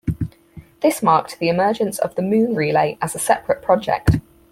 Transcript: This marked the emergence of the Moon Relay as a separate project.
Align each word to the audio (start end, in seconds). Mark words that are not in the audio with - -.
This 0.81 1.03
marked 1.03 1.37
the 1.37 1.47
emergence 1.49 1.99
of 1.99 2.15
the 2.15 2.23
Moon 2.23 2.55
Relay 2.55 2.97
as 3.03 3.13
a 3.13 3.19
separate 3.19 3.61
project. 3.61 4.17